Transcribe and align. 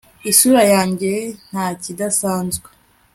isura 0.31 0.61
yanjye 0.73 1.11
ntakidasanzwe 1.49 2.69